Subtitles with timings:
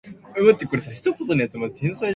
[0.33, 2.01] Females are dominant.